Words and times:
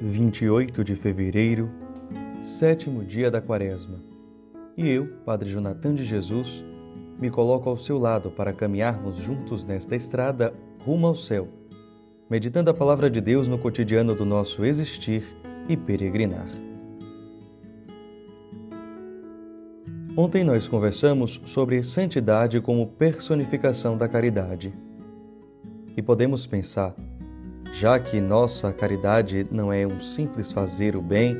28 0.00 0.82
de 0.82 0.96
fevereiro, 0.96 1.70
sétimo 2.42 3.04
dia 3.04 3.30
da 3.30 3.40
Quaresma. 3.42 4.02
E 4.74 4.88
eu, 4.88 5.06
Padre 5.26 5.50
Jonathan 5.50 5.94
de 5.94 6.04
Jesus, 6.04 6.64
me 7.20 7.28
coloco 7.28 7.68
ao 7.68 7.76
seu 7.76 7.98
lado 7.98 8.30
para 8.30 8.50
caminharmos 8.50 9.16
juntos 9.16 9.62
nesta 9.62 9.94
estrada 9.94 10.54
rumo 10.86 11.06
ao 11.06 11.14
céu, 11.14 11.48
meditando 12.30 12.70
a 12.70 12.74
palavra 12.74 13.10
de 13.10 13.20
Deus 13.20 13.46
no 13.46 13.58
cotidiano 13.58 14.14
do 14.14 14.24
nosso 14.24 14.64
existir 14.64 15.22
e 15.68 15.76
peregrinar. 15.76 16.48
Ontem 20.16 20.42
nós 20.42 20.66
conversamos 20.66 21.38
sobre 21.44 21.82
santidade 21.82 22.58
como 22.62 22.86
personificação 22.86 23.98
da 23.98 24.08
caridade. 24.08 24.72
E 25.94 26.00
podemos 26.00 26.46
pensar, 26.46 26.94
já 27.80 27.98
que 27.98 28.20
nossa 28.20 28.74
caridade 28.74 29.46
não 29.50 29.72
é 29.72 29.86
um 29.86 29.98
simples 30.02 30.52
fazer 30.52 30.94
o 30.94 31.00
bem, 31.00 31.34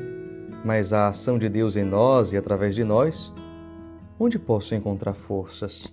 mas 0.65 0.91
a 0.91 1.07
ação 1.07 1.37
de 1.37 1.47
Deus 1.47 1.75
em 1.75 1.83
nós 1.83 2.33
e 2.33 2.37
através 2.37 2.73
de 2.73 2.83
nós, 2.83 3.31
onde 4.19 4.39
posso 4.39 4.73
encontrar 4.73 5.13
forças? 5.13 5.85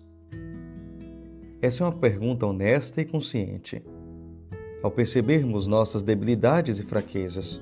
Essa 1.61 1.84
é 1.84 1.87
uma 1.87 1.92
pergunta 1.92 2.47
honesta 2.47 2.98
e 3.03 3.05
consciente. 3.05 3.84
Ao 4.83 4.91
percebermos 4.91 5.66
nossas 5.66 6.03
debilidades 6.03 6.78
e 6.78 6.83
fraquezas, 6.83 7.61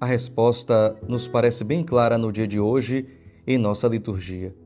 a 0.00 0.06
resposta 0.06 0.96
nos 1.06 1.28
parece 1.28 1.62
bem 1.62 1.84
clara 1.84 2.16
no 2.16 2.32
dia 2.32 2.48
de 2.48 2.58
hoje 2.58 3.06
em 3.46 3.58
nossa 3.58 3.86
liturgia, 3.86 4.56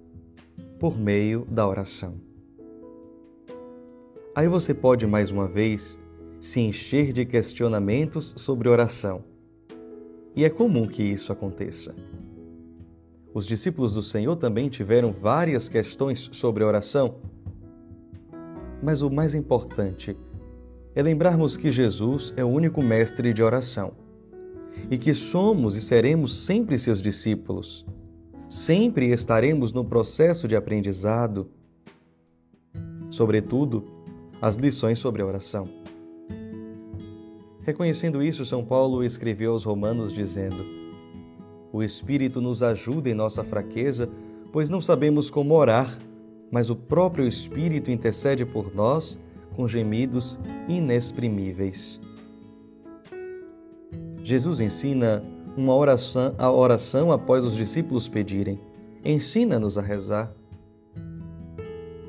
por 0.79 0.97
meio 0.97 1.45
da 1.51 1.67
oração. 1.67 2.21
Aí 4.33 4.47
você 4.47 4.73
pode 4.73 5.09
mais 5.09 5.33
uma 5.33 5.49
vez 5.49 5.99
se 6.41 6.61
encher 6.61 7.13
de 7.13 7.25
questionamentos 7.25 8.35
sobre 8.37 8.69
oração. 8.69 9.25
E 10.35 10.45
é 10.45 10.51
comum 10.51 10.87
que 10.87 11.03
isso 11.03 11.33
aconteça. 11.33 11.95
Os 13.35 13.47
discípulos 13.47 13.95
do 13.95 14.03
Senhor 14.03 14.37
também 14.37 14.69
tiveram 14.69 15.13
várias 15.13 15.69
questões 15.69 16.31
sobre 16.33 16.65
oração. 16.65 17.17
Mas 18.83 19.03
o 19.03 19.11
mais 19.11 19.35
importante 19.35 20.17
é 20.95 21.03
lembrarmos 21.03 21.57
que 21.57 21.71
Jesus 21.71 22.33
é 22.37 22.45
o 22.45 22.49
único 22.49 22.83
mestre 22.83 23.33
de 23.33 23.43
oração 23.43 23.93
e 24.91 24.97
que 24.97 25.13
somos 25.13 25.77
e 25.77 25.81
seremos 25.81 26.45
sempre 26.45 26.79
seus 26.79 27.03
discípulos. 27.03 27.85
Sempre 28.49 29.13
estaremos 29.13 29.73
no 29.73 29.85
processo 29.85 30.49
de 30.49 30.57
aprendizado, 30.57 31.51
sobretudo 33.11 33.85
as 34.41 34.55
lições 34.55 34.99
sobre 34.99 35.21
a 35.21 35.27
oração. 35.27 35.65
Reconhecendo 37.69 38.23
isso, 38.23 38.47
São 38.47 38.65
Paulo 38.65 39.05
escreveu 39.05 39.53
aos 39.53 39.63
Romanos 39.63 40.11
dizendo: 40.11 40.57
O 41.71 41.83
Espírito 41.83 42.41
nos 42.41 42.63
ajuda 42.63 43.11
em 43.11 43.15
nossa 43.15 43.45
fraqueza, 43.45 44.09
pois 44.51 44.71
não 44.71 44.81
sabemos 44.81 45.29
como 45.29 45.53
orar, 45.55 45.99
mas 46.51 46.71
o 46.71 46.75
próprio 46.75 47.29
Espírito 47.29 47.91
intercede 47.91 48.47
por 48.47 48.75
nós 48.75 49.19
com 49.55 49.69
gemidos 49.69 50.41
inexprimíveis. 50.67 52.01
Jesus 54.25 54.61
ensina 54.61 55.23
uma 55.55 55.77
oração, 55.77 56.35
a 56.39 56.51
oração 56.51 57.13
após 57.13 57.45
os 57.45 57.55
discípulos 57.55 58.09
pedirem. 58.09 58.59
Ensina-nos 59.05 59.77
a 59.77 59.83
rezar. 59.83 60.33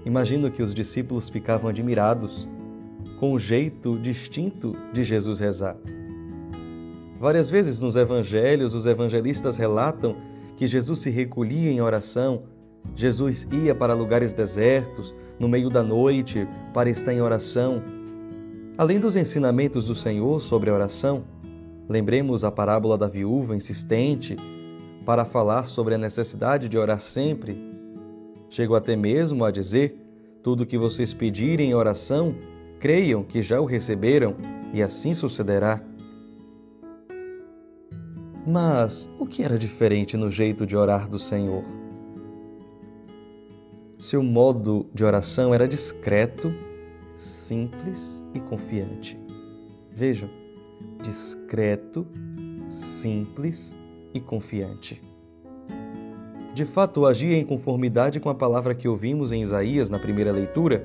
Imagino 0.05 0.49
que 0.49 0.63
os 0.63 0.73
discípulos 0.73 1.27
ficavam 1.27 1.69
admirados 1.69 2.47
com 3.19 3.33
o 3.33 3.39
jeito 3.39 3.97
distinto 3.97 4.75
de 4.93 5.03
Jesus 5.03 5.39
rezar. 5.39 5.75
Várias 7.19 7.49
vezes 7.49 7.79
nos 7.79 7.95
evangelhos, 7.95 8.73
os 8.73 8.85
evangelistas 8.85 9.57
relatam 9.57 10.15
que 10.55 10.65
Jesus 10.65 10.99
se 10.99 11.09
recolhia 11.09 11.69
em 11.69 11.81
oração, 11.81 12.43
Jesus 12.95 13.47
ia 13.51 13.75
para 13.75 13.93
lugares 13.93 14.33
desertos, 14.33 15.13
no 15.37 15.47
meio 15.47 15.69
da 15.69 15.83
noite, 15.83 16.47
para 16.73 16.89
estar 16.89 17.13
em 17.13 17.21
oração. 17.21 17.81
Além 18.77 18.99
dos 18.99 19.15
ensinamentos 19.15 19.85
do 19.85 19.95
Senhor 19.95 20.39
sobre 20.39 20.69
a 20.69 20.73
oração, 20.73 21.23
lembremos 21.87 22.43
a 22.43 22.51
parábola 22.51 22.97
da 22.97 23.07
viúva 23.07 23.55
insistente 23.55 24.35
para 25.05 25.25
falar 25.25 25.65
sobre 25.65 25.95
a 25.95 25.97
necessidade 25.97 26.69
de 26.69 26.77
orar 26.77 27.01
sempre. 27.01 27.57
Chegou 28.49 28.75
até 28.75 28.95
mesmo 28.95 29.43
a 29.43 29.51
dizer: 29.51 29.97
tudo 30.41 30.65
que 30.65 30.77
vocês 30.77 31.13
pedirem 31.13 31.71
em 31.71 31.73
oração, 31.73 32.35
creiam 32.79 33.23
que 33.23 33.41
já 33.41 33.59
o 33.59 33.65
receberam 33.65 34.35
e 34.73 34.81
assim 34.81 35.13
sucederá. 35.13 35.81
Mas 38.47 39.07
o 39.19 39.25
que 39.25 39.43
era 39.43 39.57
diferente 39.57 40.17
no 40.17 40.31
jeito 40.31 40.65
de 40.65 40.75
orar 40.75 41.07
do 41.07 41.19
Senhor? 41.19 41.63
Seu 43.97 44.23
modo 44.23 44.89
de 44.93 45.03
oração 45.03 45.53
era 45.53 45.67
discreto, 45.67 46.53
simples 47.15 48.23
e 48.33 48.39
confiante. 48.39 49.19
Vejam, 49.91 50.29
discreto, 51.03 52.07
simples 52.67 53.75
e 54.13 54.21
confiante. 54.21 55.01
De 56.55 56.65
fato, 56.65 57.05
agia 57.05 57.37
em 57.37 57.45
conformidade 57.45 58.19
com 58.19 58.29
a 58.29 58.35
palavra 58.35 58.73
que 58.73 58.87
ouvimos 58.87 59.31
em 59.31 59.41
Isaías 59.41 59.89
na 59.89 59.99
primeira 59.99 60.31
leitura 60.31 60.81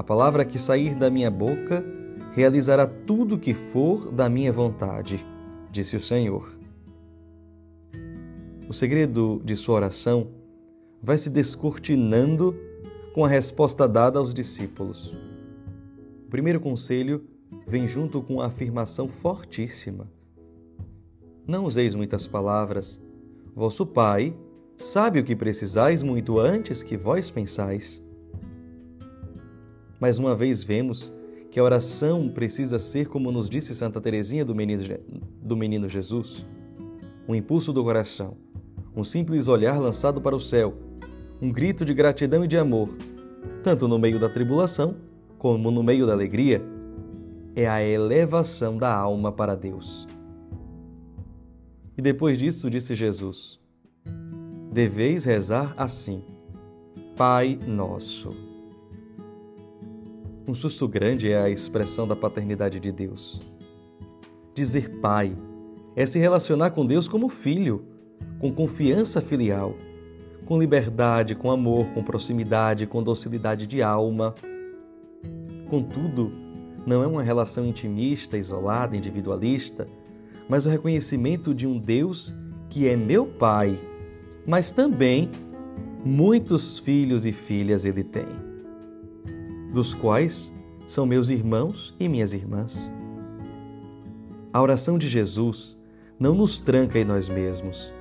a 0.00 0.02
palavra 0.02 0.46
que 0.46 0.58
sair 0.58 0.94
da 0.94 1.10
minha 1.10 1.30
boca 1.30 1.84
realizará 2.32 2.86
tudo 2.86 3.34
o 3.34 3.38
que 3.38 3.52
for 3.52 4.10
da 4.10 4.30
minha 4.30 4.50
vontade, 4.50 5.22
disse 5.70 5.94
o 5.94 6.00
Senhor. 6.00 6.56
O 8.66 8.72
segredo 8.72 9.42
de 9.44 9.54
sua 9.54 9.74
oração 9.74 10.28
vai 11.02 11.18
se 11.18 11.28
descortinando 11.28 12.56
com 13.12 13.26
a 13.26 13.28
resposta 13.28 13.86
dada 13.86 14.18
aos 14.18 14.32
discípulos. 14.32 15.14
O 16.26 16.30
primeiro 16.30 16.60
conselho 16.60 17.22
vem 17.66 17.86
junto 17.86 18.22
com 18.22 18.40
a 18.40 18.46
afirmação 18.46 19.06
fortíssima. 19.06 20.10
Não 21.46 21.66
useis 21.66 21.94
muitas 21.94 22.26
palavras. 22.26 22.98
Vosso 23.54 23.84
Pai 23.84 24.34
sabe 24.74 25.20
o 25.20 25.24
que 25.24 25.36
precisais 25.36 26.02
muito 26.02 26.40
antes 26.40 26.82
que 26.82 26.96
vós 26.96 27.28
pensais. 27.28 28.02
Mais 30.00 30.18
uma 30.18 30.34
vez 30.34 30.62
vemos 30.62 31.12
que 31.50 31.60
a 31.60 31.62
oração 31.62 32.26
precisa 32.30 32.78
ser, 32.78 33.08
como 33.08 33.30
nos 33.30 33.50
disse 33.50 33.74
Santa 33.74 34.00
Teresinha 34.00 34.46
do 34.46 34.54
Menino, 34.54 34.82
do 35.42 35.54
Menino 35.54 35.86
Jesus, 35.90 36.46
um 37.28 37.34
impulso 37.34 37.70
do 37.70 37.84
coração, 37.84 38.34
um 38.96 39.04
simples 39.04 39.46
olhar 39.46 39.78
lançado 39.78 40.18
para 40.18 40.34
o 40.34 40.40
céu, 40.40 40.74
um 41.42 41.52
grito 41.52 41.84
de 41.84 41.92
gratidão 41.92 42.42
e 42.42 42.48
de 42.48 42.56
amor, 42.56 42.88
tanto 43.62 43.86
no 43.86 43.98
meio 43.98 44.18
da 44.18 44.28
tribulação 44.30 44.96
como 45.36 45.70
no 45.70 45.82
meio 45.82 46.06
da 46.06 46.14
alegria, 46.14 46.62
é 47.54 47.68
a 47.68 47.82
elevação 47.82 48.78
da 48.78 48.94
alma 48.94 49.30
para 49.30 49.54
Deus. 49.54 50.06
E 51.98 52.00
depois 52.00 52.38
disso 52.38 52.70
disse 52.70 52.94
Jesus: 52.94 53.60
Deveis 54.72 55.26
rezar 55.26 55.74
assim: 55.76 56.22
Pai 57.16 57.58
nosso. 57.66 58.49
Um 60.50 60.54
susto 60.54 60.88
grande 60.88 61.30
é 61.30 61.40
a 61.40 61.48
expressão 61.48 62.08
da 62.08 62.16
paternidade 62.16 62.80
de 62.80 62.90
Deus. 62.90 63.40
Dizer 64.52 64.98
pai 65.00 65.36
é 65.94 66.04
se 66.04 66.18
relacionar 66.18 66.72
com 66.72 66.84
Deus 66.84 67.06
como 67.06 67.28
filho, 67.28 67.84
com 68.40 68.52
confiança 68.52 69.20
filial, 69.20 69.76
com 70.46 70.58
liberdade, 70.58 71.36
com 71.36 71.52
amor, 71.52 71.86
com 71.94 72.02
proximidade, 72.02 72.84
com 72.84 73.00
docilidade 73.00 73.64
de 73.64 73.80
alma. 73.80 74.34
Contudo, 75.68 76.32
não 76.84 77.04
é 77.04 77.06
uma 77.06 77.22
relação 77.22 77.64
intimista, 77.64 78.36
isolada, 78.36 78.96
individualista, 78.96 79.86
mas 80.48 80.66
o 80.66 80.68
reconhecimento 80.68 81.54
de 81.54 81.64
um 81.64 81.78
Deus 81.78 82.34
que 82.68 82.88
é 82.88 82.96
meu 82.96 83.24
Pai, 83.24 83.78
mas 84.44 84.72
também 84.72 85.30
muitos 86.04 86.80
filhos 86.80 87.24
e 87.24 87.30
filhas 87.30 87.84
ele 87.84 88.02
tem 88.02 88.49
dos 89.72 89.94
quais 89.94 90.52
são 90.86 91.06
meus 91.06 91.30
irmãos 91.30 91.94
e 91.98 92.08
minhas 92.08 92.32
irmãs. 92.32 92.90
A 94.52 94.60
oração 94.60 94.98
de 94.98 95.08
Jesus 95.08 95.78
não 96.18 96.34
nos 96.34 96.60
tranca 96.60 96.98
em 96.98 97.04
nós 97.04 97.28
mesmos, 97.28 97.92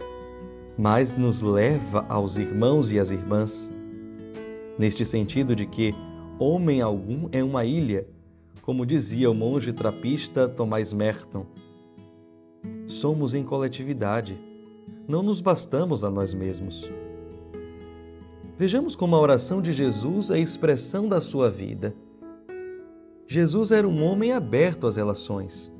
mas 0.77 1.15
nos 1.15 1.41
leva 1.41 2.05
aos 2.09 2.37
irmãos 2.37 2.91
e 2.91 2.99
às 2.99 3.11
irmãs, 3.11 3.71
neste 4.77 5.05
sentido 5.05 5.55
de 5.55 5.65
que 5.65 5.93
homem 6.39 6.81
algum 6.81 7.29
é 7.31 7.43
uma 7.43 7.65
ilha, 7.65 8.07
como 8.61 8.85
dizia 8.85 9.29
o 9.29 9.33
monge 9.33 9.71
trapista 9.71 10.47
Tomás 10.47 10.91
Merton. 10.91 11.45
Somos 12.87 13.33
em 13.33 13.43
coletividade, 13.43 14.39
não 15.07 15.21
nos 15.21 15.41
bastamos 15.41 16.03
a 16.03 16.09
nós 16.09 16.33
mesmos. 16.33 16.89
Vejamos 18.59 18.93
como 18.93 19.15
a 19.15 19.19
oração 19.21 19.61
de 19.61 19.71
Jesus 19.71 20.29
é 20.29 20.33
a 20.33 20.37
expressão 20.37 21.07
da 21.07 21.21
sua 21.21 21.49
vida. 21.49 21.95
Jesus 23.25 23.71
era 23.71 23.87
um 23.87 24.03
homem 24.03 24.33
aberto 24.33 24.85
às 24.85 24.97
relações. 24.97 25.71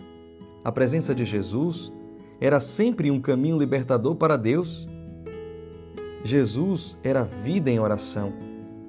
A 0.63 0.71
presença 0.71 1.13
de 1.13 1.25
Jesus 1.25 1.91
era 2.39 2.61
sempre 2.61 3.11
um 3.11 3.19
caminho 3.19 3.59
libertador 3.59 4.15
para 4.15 4.37
Deus. 4.37 4.87
Jesus 6.23 6.97
era 7.03 7.21
vida 7.21 7.69
em 7.69 7.81
oração, 7.81 8.31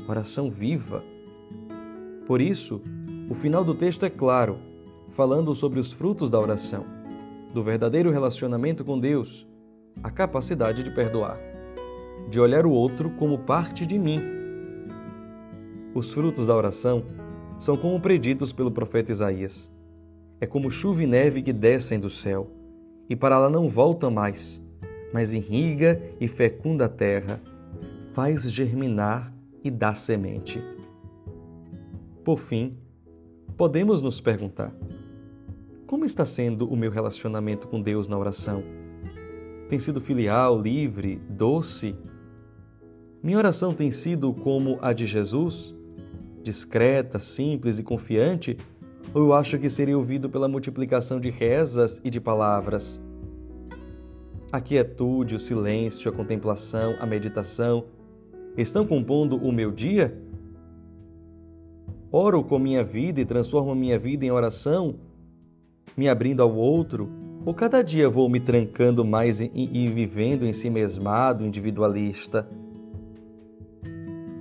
oração 0.06 0.52
viva. 0.52 1.02
Por 2.28 2.40
isso, 2.40 2.80
o 3.28 3.34
final 3.34 3.64
do 3.64 3.74
texto 3.74 4.06
é 4.06 4.10
claro, 4.10 4.60
falando 5.08 5.52
sobre 5.52 5.80
os 5.80 5.90
frutos 5.90 6.30
da 6.30 6.38
oração, 6.38 6.86
do 7.52 7.60
verdadeiro 7.60 8.12
relacionamento 8.12 8.84
com 8.84 9.00
Deus, 9.00 9.48
a 10.00 10.12
capacidade 10.12 10.84
de 10.84 10.92
perdoar, 10.92 11.40
de 12.30 12.38
olhar 12.38 12.64
o 12.64 12.70
outro 12.70 13.10
como 13.10 13.40
parte 13.40 13.84
de 13.84 13.98
mim. 13.98 14.20
Os 15.92 16.12
frutos 16.12 16.46
da 16.46 16.54
oração 16.54 17.04
são 17.58 17.76
como 17.76 18.00
preditos 18.00 18.52
pelo 18.52 18.70
profeta 18.70 19.10
Isaías. 19.10 19.70
É 20.40 20.46
como 20.46 20.70
chuva 20.70 21.02
e 21.02 21.06
neve 21.06 21.42
que 21.42 21.52
descem 21.52 21.98
do 21.98 22.08
céu, 22.08 22.48
e 23.08 23.16
para 23.16 23.38
lá 23.38 23.50
não 23.50 23.68
voltam 23.68 24.10
mais, 24.10 24.62
mas 25.12 25.32
irriga 25.32 26.00
e 26.20 26.28
fecunda 26.28 26.84
a 26.84 26.88
terra, 26.88 27.40
faz 28.14 28.50
germinar 28.50 29.34
e 29.62 29.70
dá 29.70 29.92
semente. 29.92 30.62
Por 32.24 32.38
fim, 32.38 32.78
podemos 33.56 34.00
nos 34.00 34.20
perguntar: 34.20 34.72
como 35.86 36.04
está 36.04 36.24
sendo 36.24 36.66
o 36.70 36.76
meu 36.76 36.90
relacionamento 36.90 37.66
com 37.66 37.82
Deus 37.82 38.06
na 38.06 38.16
oração? 38.16 38.62
Tem 39.68 39.78
sido 39.78 40.00
filial, 40.00 40.60
livre, 40.60 41.20
doce? 41.28 41.96
Minha 43.22 43.38
oração 43.38 43.72
tem 43.72 43.90
sido 43.90 44.32
como 44.32 44.78
a 44.80 44.92
de 44.92 45.06
Jesus? 45.06 45.74
discreta, 46.42 47.18
simples 47.18 47.78
e 47.78 47.82
confiante, 47.82 48.56
ou 49.14 49.22
eu 49.22 49.32
acho 49.32 49.58
que 49.58 49.68
seria 49.68 49.96
ouvido 49.96 50.28
pela 50.28 50.48
multiplicação 50.48 51.20
de 51.20 51.30
rezas 51.30 52.00
e 52.04 52.10
de 52.10 52.20
palavras? 52.20 53.02
A 54.52 54.60
quietude, 54.60 55.34
o 55.34 55.40
silêncio, 55.40 56.10
a 56.10 56.14
contemplação, 56.14 56.96
a 57.00 57.06
meditação 57.06 57.84
estão 58.56 58.86
compondo 58.86 59.36
o 59.36 59.52
meu 59.52 59.70
dia? 59.70 60.16
Oro 62.10 62.42
com 62.42 62.58
minha 62.58 62.82
vida 62.82 63.20
e 63.20 63.24
transformo 63.24 63.74
minha 63.74 63.98
vida 63.98 64.24
em 64.24 64.30
oração, 64.30 64.96
me 65.96 66.08
abrindo 66.08 66.42
ao 66.42 66.54
outro, 66.54 67.08
ou 67.44 67.54
cada 67.54 67.82
dia 67.82 68.08
vou 68.08 68.28
me 68.28 68.40
trancando 68.40 69.04
mais 69.04 69.40
e, 69.40 69.86
vivendo 69.86 70.44
em 70.44 70.52
si 70.52 70.68
mesmado, 70.68 71.46
individualista? 71.46 72.48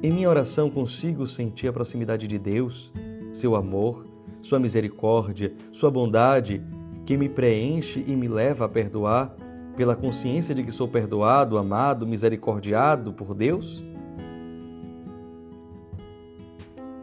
Em 0.02 0.12
minha 0.12 0.30
oração 0.30 0.70
consigo 0.70 1.28
sentir 1.28 1.68
a 1.68 1.74
proximidade 1.74 2.26
de 2.26 2.40
Deus, 2.40 2.90
seu 3.34 3.54
amor, 3.54 4.06
sua 4.40 4.58
misericórdia, 4.58 5.54
sua 5.74 5.92
bondade, 5.92 6.64
que 7.06 7.18
me 7.18 7.28
preenche 7.28 8.02
e 8.08 8.16
me 8.16 8.30
leva 8.30 8.64
a 8.64 8.70
perdoar 8.70 9.36
pela 9.76 9.98
consciência 9.98 10.56
de 10.56 10.64
que 10.64 10.72
sou 10.72 10.88
perdoado, 10.88 11.58
amado, 11.58 12.08
misericordiado 12.08 13.12
por 13.12 13.36
Deus? 13.36 13.84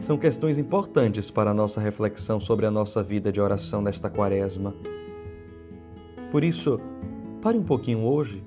São 0.00 0.16
questões 0.16 0.56
importantes 0.56 1.30
para 1.30 1.50
a 1.50 1.54
nossa 1.54 1.82
reflexão 1.82 2.40
sobre 2.40 2.64
a 2.64 2.70
nossa 2.70 3.02
vida 3.02 3.30
de 3.30 3.42
oração 3.42 3.82
nesta 3.82 4.08
quaresma. 4.08 4.74
Por 6.32 6.42
isso, 6.42 6.80
pare 7.42 7.58
um 7.58 7.62
pouquinho 7.62 8.04
hoje, 8.04 8.42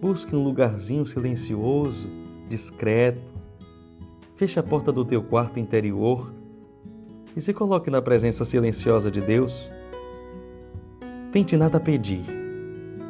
busque 0.00 0.34
um 0.34 0.42
lugarzinho 0.42 1.06
silencioso, 1.06 2.08
discreto, 2.48 3.31
Feche 4.42 4.58
a 4.58 4.62
porta 4.64 4.90
do 4.90 5.04
teu 5.04 5.22
quarto 5.22 5.60
interior 5.60 6.34
e 7.36 7.40
se 7.40 7.54
coloque 7.54 7.88
na 7.88 8.02
presença 8.02 8.44
silenciosa 8.44 9.08
de 9.08 9.20
Deus. 9.20 9.70
Tente 11.30 11.56
nada 11.56 11.78
pedir, 11.78 12.24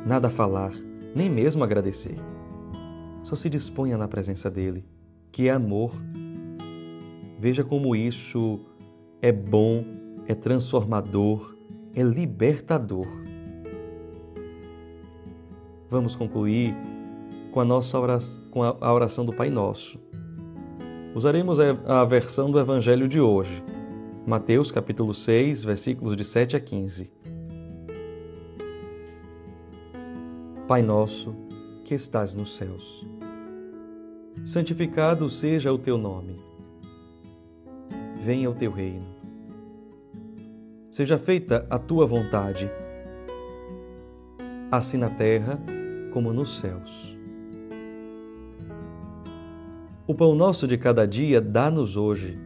nada 0.05 0.29
falar, 0.29 0.73
nem 1.17 1.31
mesmo 1.31 1.65
agradecer. 1.65 2.17
Só 3.23 3.35
se 3.35 3.49
disponha 3.49 3.97
na 3.97 4.07
presença 4.07 4.51
dele, 4.51 4.85
que 5.33 5.49
é 5.49 5.53
amor. 5.53 5.93
Veja 7.39 7.65
como 7.65 7.97
isso 7.97 8.61
é 9.23 9.33
bom, 9.33 9.87
é 10.27 10.35
transformador, 10.35 11.57
é 11.95 12.03
libertador. 12.03 13.09
Vamos 15.89 16.15
concluir 16.15 16.75
com 17.51 17.61
a 17.61 17.65
nossa 17.65 17.99
oração, 17.99 18.43
com 18.51 18.63
a 18.63 18.93
oração 18.93 19.25
do 19.25 19.33
Pai 19.33 19.49
Nosso. 19.49 20.12
Usaremos 21.15 21.61
a 21.61 22.05
versão 22.07 22.51
do 22.51 22.59
Evangelho 22.59 23.07
de 23.07 23.21
hoje, 23.21 23.63
Mateus 24.27 24.73
capítulo 24.73 25.13
6, 25.13 25.63
versículos 25.63 26.17
de 26.17 26.25
7 26.25 26.57
a 26.57 26.61
15. 26.61 27.13
Pai 30.67 30.81
nosso, 30.81 31.35
que 31.85 31.95
estás 31.95 32.35
nos 32.35 32.57
céus, 32.57 33.07
santificado 34.43 35.29
seja 35.29 35.71
o 35.71 35.77
teu 35.77 35.99
nome. 35.99 36.41
Venha 38.25 38.49
o 38.49 38.55
teu 38.55 38.73
reino. 38.73 39.05
Seja 40.91 41.19
feita 41.19 41.67
a 41.69 41.79
tua 41.79 42.07
vontade, 42.07 42.71
assim 44.71 44.97
na 44.97 45.11
terra 45.11 45.61
como 46.11 46.33
nos 46.33 46.59
céus. 46.59 47.22
O 50.13 50.15
pão 50.15 50.35
nosso 50.35 50.69
de 50.69 50.77
cada 50.77 51.07
dia 51.07 51.41
dá-nos 51.41 51.97
hoje. 51.97 52.39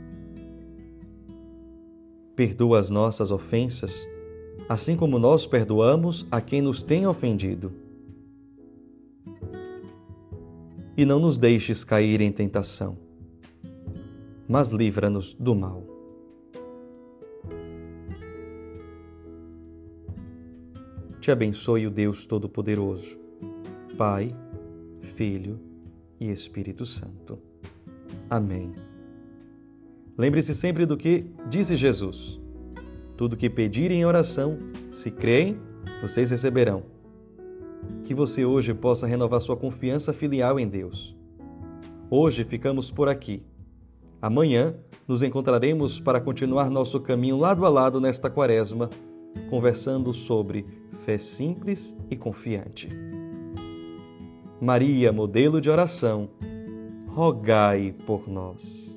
Perdoa 2.36 2.78
as 2.78 2.90
nossas 2.90 3.32
ofensas, 3.32 4.06
assim 4.68 4.96
como 4.96 5.18
nós 5.18 5.48
perdoamos 5.48 6.24
a 6.30 6.40
quem 6.40 6.62
nos 6.62 6.80
tem 6.80 7.08
ofendido. 7.08 7.72
E 10.96 11.04
não 11.04 11.18
nos 11.18 11.38
deixes 11.38 11.82
cair 11.82 12.20
em 12.20 12.30
tentação, 12.30 12.96
mas 14.46 14.68
livra-nos 14.68 15.34
do 15.34 15.52
mal. 15.52 15.82
Te 21.20 21.32
abençoe 21.32 21.88
o 21.88 21.90
Deus 21.90 22.26
Todo-Poderoso, 22.26 23.18
Pai, 23.98 24.30
Filho 25.16 25.58
e 26.20 26.30
Espírito 26.30 26.86
Santo. 26.86 27.55
Amém. 28.28 28.72
Lembre-se 30.18 30.54
sempre 30.54 30.86
do 30.86 30.96
que 30.96 31.26
disse 31.48 31.76
Jesus: 31.76 32.40
Tudo 33.16 33.36
que 33.36 33.50
pedirem 33.50 34.00
em 34.00 34.04
oração, 34.04 34.58
se 34.90 35.10
creem, 35.10 35.58
vocês 36.00 36.30
receberão. 36.30 36.82
Que 38.04 38.14
você 38.14 38.44
hoje 38.44 38.72
possa 38.74 39.06
renovar 39.06 39.40
sua 39.40 39.56
confiança 39.56 40.12
filial 40.12 40.58
em 40.58 40.66
Deus. 40.66 41.16
Hoje 42.10 42.44
ficamos 42.44 42.90
por 42.90 43.08
aqui. 43.08 43.42
Amanhã 44.20 44.74
nos 45.06 45.22
encontraremos 45.22 46.00
para 46.00 46.20
continuar 46.20 46.70
nosso 46.70 47.00
caminho 47.00 47.36
lado 47.36 47.66
a 47.66 47.68
lado 47.68 48.00
nesta 48.00 48.30
quaresma, 48.30 48.88
conversando 49.50 50.12
sobre 50.14 50.66
fé 51.04 51.18
simples 51.18 51.96
e 52.10 52.16
confiante. 52.16 52.88
Maria, 54.60 55.12
modelo 55.12 55.60
de 55.60 55.68
oração, 55.68 56.30
rogai 57.16 57.94
por 58.04 58.28
nós. 58.28 58.95